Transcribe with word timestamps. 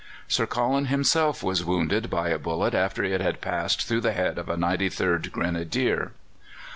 Sir 0.27 0.47
Colin 0.47 0.85
himself 0.85 1.43
was 1.43 1.63
wounded 1.63 2.09
by 2.09 2.29
a 2.29 2.39
bullet 2.39 2.73
after 2.73 3.03
it 3.03 3.21
had 3.21 3.39
passed 3.39 3.85
through 3.87 4.01
the 4.01 4.13
head 4.13 4.39
of 4.39 4.49
a 4.49 4.55
93rd 4.57 5.31
Grenadier. 5.31 6.13